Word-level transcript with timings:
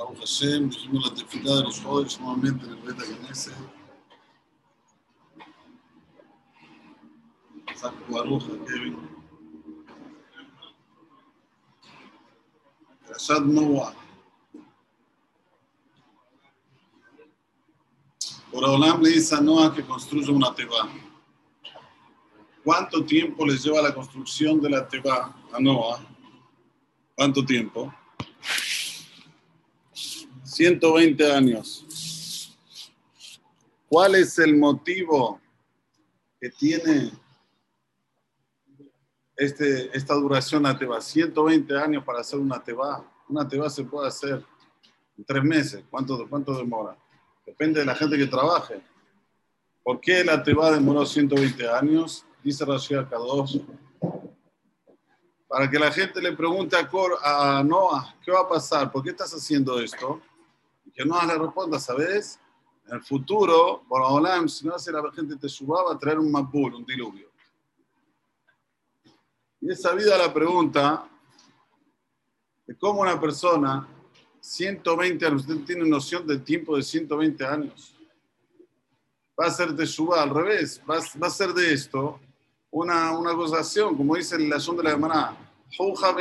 Baruch 0.00 0.20
Hashem, 0.20 0.70
dijimos 0.70 1.10
la 1.10 1.14
tefilá 1.14 1.56
de 1.56 1.62
los 1.64 1.80
jóvenes 1.82 2.18
nuevamente 2.18 2.64
en 2.64 2.72
el 2.72 2.78
Beta 2.78 3.02
Genese. 3.04 3.52
Saco 7.74 7.98
Baruch, 8.08 8.44
Kevin. 8.66 8.96
Rashad 13.08 13.42
Noah. 13.42 13.94
Por 18.50 18.64
Olam 18.64 19.02
le 19.02 19.10
dice 19.10 19.34
a 19.34 19.40
Noah 19.42 19.74
que 19.74 19.84
construya 19.84 20.32
una 20.32 20.54
teba. 20.54 20.88
¿Cuánto 22.64 23.04
tiempo 23.04 23.44
les 23.44 23.62
lleva 23.62 23.82
la 23.82 23.94
construcción 23.94 24.62
de 24.62 24.70
la 24.70 24.88
teba 24.88 25.36
a 25.52 25.60
Noah? 25.60 26.00
¿Cuánto 27.14 27.44
tiempo? 27.44 27.92
120 30.50 31.32
años. 31.32 32.56
¿Cuál 33.88 34.16
es 34.16 34.36
el 34.40 34.56
motivo 34.56 35.40
que 36.40 36.50
tiene 36.50 37.12
este, 39.36 39.96
esta 39.96 40.14
duración 40.14 40.66
a 40.66 40.76
Teba? 40.76 41.00
120 41.00 41.76
años 41.78 42.04
para 42.04 42.20
hacer 42.20 42.40
una 42.40 42.62
Teba. 42.62 43.04
Una 43.28 43.46
Teba 43.46 43.70
se 43.70 43.84
puede 43.84 44.08
hacer 44.08 44.44
en 45.16 45.24
tres 45.24 45.44
meses. 45.44 45.84
¿Cuánto, 45.88 46.28
cuánto 46.28 46.52
demora? 46.56 46.96
Depende 47.46 47.80
de 47.80 47.86
la 47.86 47.94
gente 47.94 48.18
que 48.18 48.26
trabaje. 48.26 48.80
¿Por 49.84 50.00
qué 50.00 50.24
la 50.24 50.42
Teba 50.42 50.72
demoró 50.72 51.06
120 51.06 51.68
años? 51.68 52.24
Dice 52.42 52.64
Rashi 52.64 52.94
Kadosh. 53.08 53.58
Para 55.46 55.70
que 55.70 55.78
la 55.78 55.92
gente 55.92 56.20
le 56.20 56.32
pregunte 56.32 56.76
a, 56.76 56.88
Cor, 56.88 57.18
a 57.22 57.62
Noah, 57.64 58.16
¿qué 58.24 58.32
va 58.32 58.40
a 58.40 58.48
pasar? 58.48 58.90
¿Por 58.90 59.02
qué 59.04 59.10
estás 59.10 59.32
haciendo 59.32 59.80
esto? 59.80 60.20
Que 60.92 61.04
Noah 61.04 61.26
le 61.26 61.38
responda, 61.38 61.78
¿sabes? 61.78 62.38
En 62.86 62.94
el 62.94 63.02
futuro, 63.02 63.84
por 63.88 64.02
Olam, 64.02 64.48
si 64.48 64.66
no 64.66 64.74
hace 64.74 64.90
la 64.90 65.02
gente 65.12 65.36
te 65.36 65.48
subaba 65.48 65.92
a 65.92 65.98
traer 65.98 66.18
un 66.18 66.30
mapul, 66.30 66.74
un 66.74 66.84
diluvio. 66.84 67.30
Y 69.60 69.70
es 69.70 69.82
sabida 69.82 70.16
la 70.16 70.32
pregunta 70.32 71.06
de 72.66 72.76
cómo 72.76 73.02
una 73.02 73.20
persona 73.20 73.86
120 74.40 75.26
años, 75.26 75.42
usted 75.42 75.64
tiene 75.64 75.88
noción 75.88 76.26
del 76.26 76.42
tiempo 76.42 76.76
de 76.76 76.82
120 76.82 77.44
años. 77.44 77.94
Va 79.38 79.46
a 79.46 79.50
ser 79.50 79.72
de 79.72 79.84
Shubá, 79.86 80.22
al 80.22 80.30
revés, 80.30 80.80
va, 80.88 80.98
va, 81.22 81.26
a 81.26 81.30
ser 81.30 81.52
de 81.52 81.72
esto 81.72 82.18
una, 82.70 83.12
una 83.16 83.32
gozación, 83.32 83.96
como 83.96 84.16
dice 84.16 84.38
la 84.38 84.56
acción 84.56 84.76
de 84.76 84.82
la 84.82 84.90
hermana, 84.90 85.36
se 85.70 85.82
van 85.84 86.04
a 86.04 86.12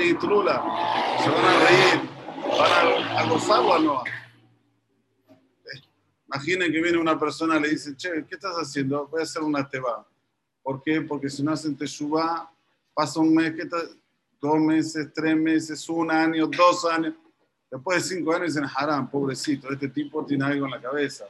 reír, 1.65 2.09
van 2.57 2.71
a, 2.71 3.19
a 3.19 3.29
gozar 3.29 3.59
o 3.61 3.79
no. 3.79 4.03
Imaginen 6.31 6.72
que 6.72 6.81
viene 6.81 6.97
una 6.99 7.19
persona 7.19 7.58
y 7.58 7.61
le 7.61 7.69
dice, 7.69 7.97
che, 7.97 8.23
¿qué 8.27 8.35
estás 8.35 8.55
haciendo? 8.55 9.08
Voy 9.08 9.22
a 9.22 9.23
hacer 9.23 9.41
una 9.41 9.67
teba. 9.67 10.08
¿Por 10.61 10.83
qué? 10.83 11.02
Porque 11.02 11.27
si 11.27 11.41
no 11.41 11.52
hacen 11.52 11.75
Teshuvah, 11.75 12.52
pasa 12.94 13.19
un 13.19 13.33
mes, 13.33 13.55
¿qué 13.55 13.67
dos 14.39 14.59
meses, 14.59 15.11
tres 15.13 15.36
meses, 15.36 15.89
un 15.89 16.11
año, 16.11 16.47
dos 16.47 16.86
años. 16.86 17.16
Después 17.71 18.03
de 18.03 18.16
cinco 18.16 18.33
años 18.33 18.53
dicen, 18.53 18.69
haram, 18.75 19.09
pobrecito, 19.09 19.71
este 19.71 19.89
tipo 19.89 20.23
tiene 20.23 20.45
algo 20.45 20.66
en 20.66 20.71
la 20.71 20.81
cabeza. 20.81 21.25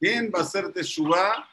¿Quién 0.00 0.32
va 0.34 0.40
a 0.40 0.42
hacer 0.42 0.72
Teshuvah? 0.72 1.46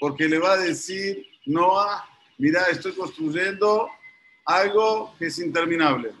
Porque 0.00 0.28
le 0.28 0.38
va 0.38 0.52
a 0.52 0.58
decir, 0.58 1.26
Noah, 1.46 2.04
mira, 2.38 2.64
estoy 2.66 2.92
construyendo 2.92 3.88
algo 4.44 5.14
que 5.18 5.26
es 5.26 5.38
interminable. 5.40 6.12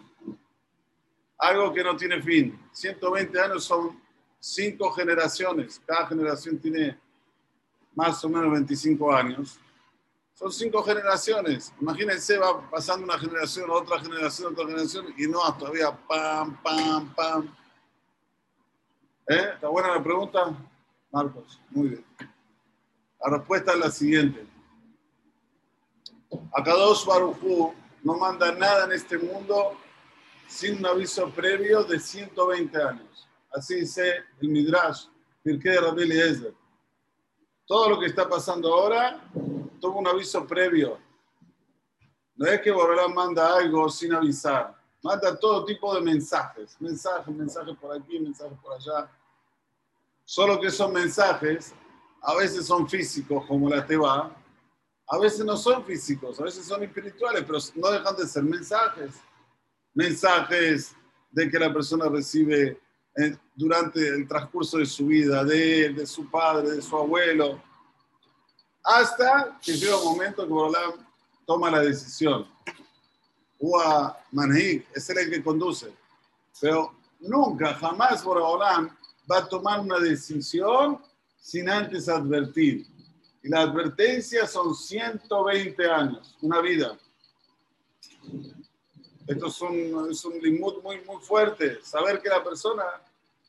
Algo 1.38 1.72
que 1.72 1.84
no 1.84 1.96
tiene 1.96 2.20
fin. 2.20 2.58
120 2.72 3.40
años 3.40 3.64
son 3.64 4.07
cinco 4.38 4.90
generaciones. 4.92 5.80
Cada 5.86 6.06
generación 6.06 6.58
tiene 6.58 6.98
más 7.94 8.24
o 8.24 8.28
menos 8.28 8.52
25 8.52 9.12
años. 9.12 9.58
Son 10.34 10.52
cinco 10.52 10.82
generaciones. 10.84 11.72
Imagínense, 11.80 12.38
va 12.38 12.70
pasando 12.70 13.04
una 13.04 13.18
generación, 13.18 13.68
otra 13.70 13.98
generación, 13.98 14.52
otra 14.52 14.66
generación, 14.66 15.06
y 15.18 15.26
no, 15.26 15.40
todavía 15.54 15.90
pam, 16.06 16.62
pam, 16.62 17.14
pam. 17.14 17.56
¿Eh? 19.28 19.50
¿Está 19.54 19.68
buena 19.68 19.96
la 19.96 20.02
pregunta? 20.02 20.56
Marcos, 21.10 21.60
muy 21.70 21.88
bien. 21.88 22.04
La 23.20 23.36
respuesta 23.36 23.72
es 23.72 23.78
la 23.78 23.90
siguiente. 23.90 24.46
Akadosh 26.52 27.04
Barujú 27.04 27.74
no 28.04 28.16
manda 28.16 28.52
nada 28.52 28.84
en 28.84 28.92
este 28.92 29.18
mundo 29.18 29.76
sin 30.46 30.78
un 30.78 30.86
aviso 30.86 31.28
previo 31.30 31.82
de 31.82 31.98
120 31.98 32.82
años. 32.82 33.28
Así 33.50 33.76
dice 33.76 34.24
el 34.40 34.48
Midrash, 34.48 35.06
Pirkei 35.42 35.76
Rabbi 35.76 36.02
Eliezer. 36.02 36.54
Todo 37.66 37.90
lo 37.90 38.00
que 38.00 38.06
está 38.06 38.28
pasando 38.28 38.72
ahora 38.72 39.20
tuvo 39.80 39.98
un 39.98 40.06
aviso 40.06 40.46
previo. 40.46 40.98
No 42.34 42.46
es 42.46 42.60
que 42.60 42.70
Borolán 42.70 43.14
manda 43.14 43.56
algo 43.56 43.88
sin 43.88 44.12
avisar. 44.14 44.74
Manda 45.02 45.38
todo 45.38 45.64
tipo 45.64 45.94
de 45.94 46.00
mensajes. 46.00 46.76
Mensajes, 46.80 47.34
mensajes 47.34 47.76
por 47.76 47.96
aquí, 47.96 48.18
mensajes 48.20 48.58
por 48.60 48.74
allá. 48.74 49.10
Solo 50.24 50.60
que 50.60 50.68
esos 50.68 50.90
mensajes 50.92 51.74
a 52.22 52.34
veces 52.34 52.66
son 52.66 52.88
físicos, 52.88 53.44
como 53.46 53.68
la 53.68 53.84
Teba. 53.84 54.34
A 55.10 55.18
veces 55.18 55.44
no 55.44 55.56
son 55.56 55.84
físicos, 55.84 56.38
a 56.38 56.44
veces 56.44 56.66
son 56.66 56.82
espirituales, 56.82 57.44
pero 57.46 57.58
no 57.76 57.90
dejan 57.90 58.16
de 58.16 58.26
ser 58.26 58.42
mensajes. 58.42 59.14
Mensajes 59.94 60.94
de 61.30 61.50
que 61.50 61.58
la 61.58 61.72
persona 61.72 62.08
recibe 62.08 62.80
durante 63.54 64.06
el 64.06 64.28
transcurso 64.28 64.78
de 64.78 64.86
su 64.86 65.06
vida, 65.06 65.44
de 65.44 65.86
él, 65.86 65.96
de 65.96 66.06
su 66.06 66.30
padre, 66.30 66.70
de 66.70 66.82
su 66.82 66.96
abuelo, 66.96 67.60
hasta 68.84 69.58
que 69.62 69.72
llega 69.72 69.98
un 69.98 70.04
momento 70.04 70.44
que 70.44 70.52
Borolam 70.52 71.06
toma 71.44 71.70
la 71.70 71.80
decisión. 71.80 72.46
Ua 73.58 74.16
Manhig 74.30 74.86
es 74.94 75.10
el 75.10 75.30
que 75.30 75.42
conduce, 75.42 75.92
pero 76.60 76.94
nunca, 77.20 77.74
jamás 77.74 78.22
Borolam 78.22 78.96
va 79.30 79.38
a 79.38 79.48
tomar 79.48 79.80
una 79.80 79.98
decisión 79.98 81.02
sin 81.40 81.68
antes 81.68 82.08
advertir. 82.08 82.86
Y 83.42 83.48
la 83.48 83.62
advertencia 83.62 84.46
son 84.46 84.74
120 84.74 85.90
años, 85.90 86.36
una 86.40 86.60
vida. 86.60 86.96
Esto 89.26 89.46
es 89.46 89.60
un, 89.60 90.08
es 90.10 90.24
un 90.24 90.38
limud 90.38 90.82
muy, 90.82 91.00
muy 91.02 91.20
fuerte. 91.22 91.78
Saber 91.82 92.22
que 92.22 92.28
la 92.28 92.42
persona 92.42 92.82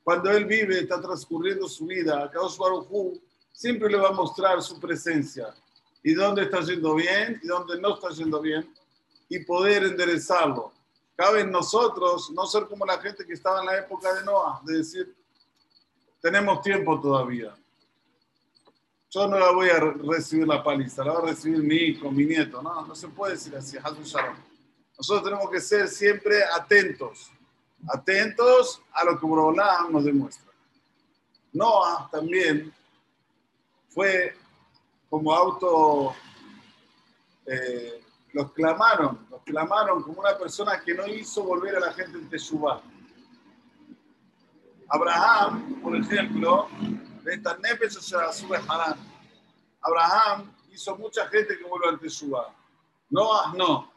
cuando 0.04 0.32
él 0.32 0.46
vive, 0.46 0.80
está 0.80 1.00
transcurriendo 1.02 1.68
su 1.68 1.86
vida, 1.86 2.30
Kadosh 2.32 2.58
Baruj 2.58 3.20
siempre 3.52 3.90
le 3.90 3.98
va 3.98 4.10
a 4.10 4.14
mostrar 4.14 4.62
su 4.62 4.80
presencia 4.80 5.54
y 6.02 6.14
dónde 6.14 6.44
está 6.44 6.62
yendo 6.62 6.96
bien 6.96 7.40
y 7.44 7.48
dónde 7.48 7.80
no 7.80 7.96
está 7.96 8.10
yendo 8.10 8.42
bien 8.42 8.74
y 9.28 9.40
poder 9.40 9.84
enderezarlo. 9.84 10.74
Cabe 11.16 11.42
en 11.42 11.52
nosotros 11.52 12.32
no 12.32 12.46
ser 12.48 12.66
como 12.66 12.86
la 12.86 12.98
gente 13.00 13.26
que 13.26 13.34
estaba 13.34 13.60
en 13.60 13.66
la 13.66 13.78
época 13.78 14.14
de 14.14 14.24
Noah, 14.24 14.62
de 14.64 14.78
decir, 14.78 15.16
tenemos 16.22 16.62
tiempo 16.62 17.00
todavía. 17.00 17.56
Yo 19.12 19.28
no 19.28 19.40
la 19.40 19.52
voy 19.52 19.70
a 19.70 19.80
recibir 19.80 20.48
la 20.48 20.64
paliza, 20.64 21.04
la 21.04 21.14
va 21.14 21.20
a 21.20 21.32
recibir 21.32 21.64
mi 21.64 21.76
hijo, 21.76 22.12
mi 22.12 22.26
nieto. 22.26 22.62
No, 22.62 22.86
no 22.86 22.96
se 22.96 23.08
puede 23.08 23.34
decir 23.34 23.56
así. 23.56 23.78
Nosotros 24.98 25.24
tenemos 25.24 25.50
que 25.50 25.60
ser 25.60 25.88
siempre 25.88 26.44
atentos 26.44 27.32
atentos 27.88 28.82
a 28.94 29.04
lo 29.06 29.20
que 29.20 29.26
Borolam 29.26 29.92
nos 29.92 30.04
demuestra. 30.04 30.52
Noah 31.54 32.10
también 32.12 32.74
fue 33.88 34.36
como 35.10 35.34
auto, 35.34 36.16
eh, 37.46 38.04
los 38.34 38.52
clamaron, 38.52 39.26
los 39.32 39.42
clamaron 39.44 40.04
como 40.04 40.20
una 40.20 40.38
persona 40.38 40.80
que 40.82 40.94
no 40.94 41.08
hizo 41.08 41.44
volver 41.44 41.78
a 41.78 41.80
la 41.80 41.94
gente 41.94 42.18
en 42.18 42.30
Teshuvah. 42.30 42.82
Abraham, 44.90 45.82
por 45.82 45.96
ejemplo, 45.96 46.68
de 47.24 47.34
esta 47.34 47.58
o 47.58 48.02
sea, 48.02 48.32
sube 48.32 48.60
Abraham 49.82 50.52
hizo 50.72 50.96
mucha 50.98 51.28
gente 51.28 51.58
que 51.58 51.64
vuelve 51.64 51.96
a 51.96 52.00
Teshuvah. 52.00 52.54
Noah 53.10 53.54
no. 53.56 53.92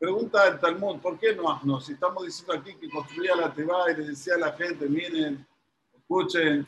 Pregunta 0.00 0.48
el 0.48 0.58
Talmud, 0.58 0.98
¿por 0.98 1.18
qué 1.18 1.36
no? 1.36 1.60
no? 1.62 1.78
Si 1.78 1.92
estamos 1.92 2.24
diciendo 2.24 2.54
aquí 2.54 2.74
que 2.74 2.88
construía 2.88 3.36
la 3.36 3.52
Teba 3.52 3.92
y 3.92 3.96
le 3.96 4.06
decía 4.06 4.34
a 4.34 4.38
la 4.38 4.52
gente, 4.52 4.88
miren, 4.88 5.46
escuchen, 5.94 6.66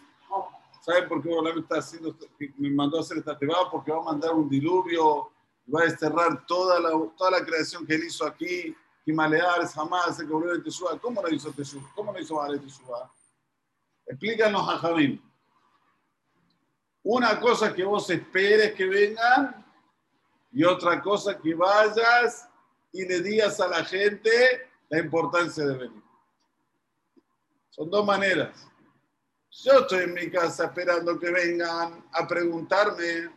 ¿saben 0.83 1.09
por 1.09 1.23
qué 1.23 1.31
Bolam 1.31 1.61
está 1.61 1.79
haciendo, 1.79 2.15
me 2.59 2.69
mandó 2.69 2.99
a 2.99 3.01
hacer 3.01 3.17
esta 3.17 3.39
Teba? 3.39 3.71
Porque 3.71 3.91
va 3.91 4.01
a 4.01 4.03
mandar 4.03 4.33
un 4.33 4.51
diluvio, 4.51 5.31
va 5.75 5.81
a 5.81 5.85
desterrar 5.85 6.45
toda 6.45 6.79
la, 6.79 6.91
toda 7.17 7.31
la 7.31 7.43
creación 7.43 7.87
que 7.87 7.95
él 7.95 8.05
hizo 8.05 8.27
aquí, 8.27 8.77
Himaleares, 9.07 9.73
jamás 9.73 10.15
se 10.15 10.29
cobrió 10.29 10.53
de 10.53 10.61
Teshuvah. 10.61 10.99
¿Cómo 10.99 11.23
lo 11.23 11.31
hizo 11.31 11.51
Teshuvah? 11.53 11.91
¿Cómo 11.95 12.13
lo 12.13 12.21
hizo 12.21 12.35
Vale 12.35 12.59
Teshuvah? 12.59 13.11
Explícanos 14.09 14.69
a 14.69 14.77
Javín. 14.77 15.23
Una 17.03 17.41
cosa 17.41 17.73
que 17.73 17.83
vos 17.83 18.11
esperes 18.11 18.75
que 18.75 18.85
vengan 18.85 19.65
y 20.53 20.65
otra 20.65 21.01
cosa 21.01 21.39
que 21.39 21.55
vayas 21.55 22.52
y 22.93 23.07
le 23.07 23.21
digas 23.21 23.59
a 23.61 23.69
la 23.69 23.85
gente 23.85 24.31
la 24.89 24.99
importancia 24.99 25.65
de 25.65 25.77
venir. 25.77 26.03
Son 27.71 27.91
dos 27.91 28.05
maneras. 28.05 28.69
Yo 29.51 29.81
estoy 29.81 30.05
en 30.05 30.15
mi 30.15 30.31
casa 30.31 30.67
esperando 30.67 31.19
que 31.19 31.31
vengan 31.31 32.05
a 32.13 32.27
preguntarme. 32.27 33.31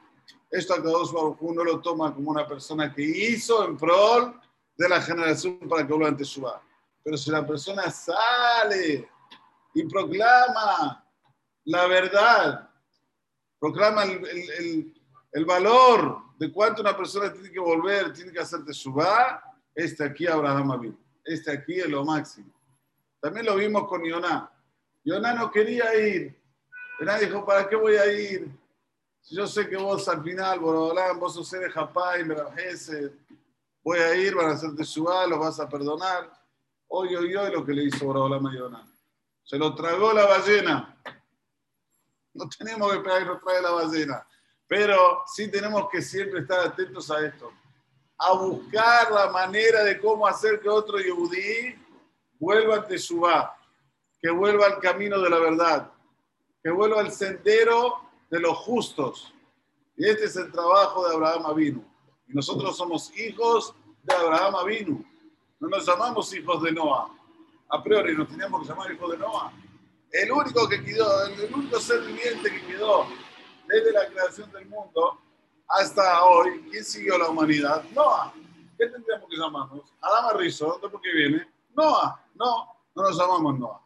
Esto 0.51 0.73
a 0.73 0.83
cada 0.83 0.97
uno 1.39 1.63
lo 1.63 1.81
toma 1.81 2.13
como 2.13 2.31
una 2.31 2.47
persona 2.47 2.93
que 2.93 3.01
hizo 3.01 3.65
en 3.65 3.77
prol 3.77 4.39
de 4.77 4.89
la 4.89 5.01
generación 5.01 5.59
para 5.69 5.85
que 5.85 5.93
vuelva 5.93 6.09
ante 6.09 6.23
Shubá. 6.23 6.61
Pero 7.03 7.17
si 7.17 7.31
la 7.31 7.45
persona 7.45 7.89
sale 7.89 9.09
y 9.73 9.83
proclama 9.83 11.05
la 11.65 11.87
verdad, 11.87 12.69
proclama 13.59 14.03
el, 14.03 14.25
el, 14.25 14.93
valor 15.43 16.21
de 16.37 16.49
cuánto 16.49 16.81
una 16.81 16.95
persona 16.95 17.33
tiene 17.33 17.51
que 17.51 17.59
volver, 17.59 18.13
tiene 18.13 18.31
que 18.31 18.39
hacer 18.39 18.61
Shubá, 18.61 19.43
este 19.73 20.05
aquí 20.05 20.25
Abraham 20.27 20.71
Abin. 20.71 20.97
Este 21.25 21.51
aquí 21.51 21.79
es 21.79 21.89
lo 21.89 22.05
máximo. 22.05 22.53
También 23.19 23.45
lo 23.45 23.55
vimos 23.55 23.87
con 23.87 24.03
Yoná. 24.03 24.49
Yoná 25.03 25.33
no 25.33 25.51
quería 25.51 25.93
ir. 25.95 26.41
Yoná 26.99 27.17
dijo, 27.17 27.45
¿para 27.45 27.67
qué 27.67 27.75
voy 27.75 27.95
a 27.95 28.05
ir? 28.05 28.49
Si 29.19 29.35
yo 29.35 29.45
sé 29.45 29.67
que 29.67 29.75
vos 29.75 30.07
al 30.07 30.23
final, 30.23 30.59
Borolán, 30.59 31.19
vos 31.19 31.33
sos 31.33 31.49
de 31.51 31.69
Japá 31.69 32.19
y 32.19 32.23
voy 33.83 33.97
a 33.99 34.15
ir, 34.15 34.35
van 34.35 34.51
a 34.51 34.53
hacerte 34.53 34.83
Shubá, 34.83 35.27
los 35.27 35.39
vas 35.39 35.59
a 35.59 35.67
perdonar. 35.67 36.31
Hoy, 36.87 37.15
hoy, 37.15 37.35
hoy 37.35 37.51
lo 37.51 37.65
que 37.65 37.73
le 37.73 37.83
hizo 37.83 38.05
Borolán 38.05 38.45
a 38.47 38.55
Yoná. 38.55 38.87
Se 39.43 39.57
lo 39.57 39.75
tragó 39.75 40.13
la 40.13 40.25
ballena. 40.25 40.95
No 42.33 42.47
tenemos 42.49 42.91
que 42.91 42.97
esperar 42.97 43.19
que 43.19 43.25
nos 43.25 43.41
trae 43.41 43.61
la 43.61 43.71
ballena. 43.71 44.27
Pero 44.67 45.21
sí 45.27 45.49
tenemos 45.49 45.89
que 45.89 46.01
siempre 46.01 46.41
estar 46.41 46.67
atentos 46.67 47.09
a 47.11 47.25
esto. 47.25 47.51
A 48.17 48.33
buscar 48.33 49.11
la 49.11 49.29
manera 49.29 49.83
de 49.83 49.99
cómo 49.99 50.25
hacer 50.25 50.59
que 50.59 50.69
otro 50.69 50.99
yudí 50.99 51.75
vuelva 52.39 52.77
ante 52.77 52.97
Shubá, 52.97 53.57
que 54.21 54.29
vuelva 54.31 54.67
al 54.67 54.79
camino 54.79 55.19
de 55.19 55.29
la 55.29 55.39
verdad, 55.39 55.91
que 56.63 56.71
vuelva 56.71 57.01
al 57.01 57.11
sendero 57.11 58.01
de 58.29 58.39
los 58.39 58.57
justos. 58.57 59.33
Y 59.97 60.07
este 60.07 60.25
es 60.25 60.35
el 60.35 60.51
trabajo 60.51 61.07
de 61.07 61.15
Abraham 61.15 61.45
Avinu. 61.45 61.85
Y 62.27 62.33
nosotros 62.33 62.75
somos 62.75 63.15
hijos 63.17 63.75
de 64.03 64.15
Abraham 64.15 64.55
Avinu. 64.55 65.05
No 65.59 65.69
nos 65.69 65.85
llamamos 65.85 66.33
hijos 66.33 66.63
de 66.63 66.71
Noah 66.71 67.15
a 67.69 67.83
priori 67.83 68.15
nos 68.15 68.27
teníamos 68.27 68.61
que 68.61 68.67
llamar 68.69 68.91
hijo 68.91 69.07
de 69.09 69.17
Noah. 69.17 69.51
El 70.11 70.31
único 70.31 70.67
que 70.69 70.83
quedó, 70.83 71.25
el 71.25 71.53
único 71.53 71.79
ser 71.79 72.01
viviente 72.01 72.51
que 72.51 72.65
quedó 72.67 73.07
desde 73.75 73.91
la 73.91 74.07
creación 74.07 74.49
del 74.51 74.67
mundo 74.67 75.19
hasta 75.67 76.23
hoy, 76.23 76.65
¿quién 76.71 76.85
siguió 76.85 77.17
la 77.17 77.29
humanidad? 77.29 77.83
Noah. 77.93 78.33
¿Qué 78.77 78.87
tendríamos 78.87 79.29
que 79.29 79.35
llamarnos? 79.35 79.93
Adama 79.99 80.33
Rizzo, 80.33 80.79
¿de 80.81 80.89
por 80.89 81.01
qué 81.01 81.11
viene? 81.11 81.47
Noah. 81.75 82.23
No, 82.35 82.67
no 82.95 83.03
nos 83.03 83.17
llamamos 83.17 83.59
Noah. 83.59 83.81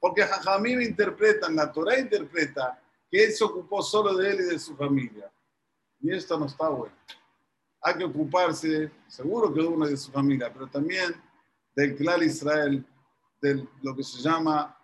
Porque 0.00 0.22
Jajamim 0.22 0.80
interpretan, 0.80 1.54
la 1.54 1.70
Torah 1.70 1.98
interpreta 1.98 2.80
que 3.08 3.24
él 3.24 3.32
se 3.32 3.44
ocupó 3.44 3.82
solo 3.82 4.16
de 4.16 4.30
él 4.30 4.40
y 4.40 4.44
de 4.44 4.58
su 4.58 4.74
familia. 4.74 5.30
Y 6.00 6.12
esto 6.12 6.36
no 6.36 6.46
está 6.46 6.68
bueno. 6.68 6.94
Hay 7.82 7.94
que 7.98 8.04
ocuparse, 8.04 8.90
seguro 9.06 9.52
que 9.52 9.60
de 9.60 9.66
uno 9.66 9.86
de 9.86 9.96
su 9.96 10.10
familia, 10.10 10.52
pero 10.52 10.66
también 10.66 11.14
del 11.76 11.96
clan 11.96 12.22
Israel, 12.22 12.84
de 13.40 13.66
lo 13.82 13.94
que 13.94 14.02
se 14.02 14.20
llama 14.20 14.76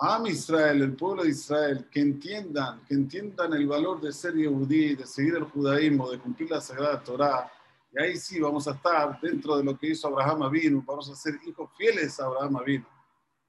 Am 0.00 0.26
Israel, 0.26 0.82
el 0.82 0.94
pueblo 0.94 1.22
de 1.22 1.30
Israel, 1.30 1.88
que 1.90 2.00
entiendan, 2.00 2.84
que 2.84 2.94
entiendan 2.94 3.52
el 3.54 3.66
valor 3.66 4.00
de 4.00 4.12
ser 4.12 4.34
yehudí, 4.34 4.94
de 4.94 5.06
seguir 5.06 5.36
el 5.36 5.44
judaísmo, 5.44 6.10
de 6.10 6.18
cumplir 6.18 6.50
la 6.50 6.60
Sagrada 6.60 7.02
Torah. 7.02 7.50
Y 7.92 8.02
ahí 8.02 8.16
sí 8.16 8.38
vamos 8.40 8.68
a 8.68 8.72
estar 8.72 9.20
dentro 9.20 9.56
de 9.56 9.64
lo 9.64 9.78
que 9.78 9.88
hizo 9.88 10.08
Abraham 10.08 10.42
Avinu, 10.42 10.82
vamos 10.84 11.08
a 11.10 11.14
ser 11.14 11.38
hijos 11.46 11.70
fieles 11.76 12.20
a 12.20 12.26
Abraham 12.26 12.56
Avinu. 12.56 12.86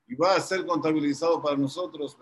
Y 0.08 0.16
va 0.16 0.36
a 0.36 0.40
ser 0.40 0.66
contabilizado 0.66 1.42
para 1.42 1.58
nosotros, 1.58 2.18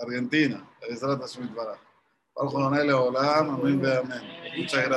Argentina, 0.00 0.68
Muchas 4.56 4.86
gracias. 4.86 4.90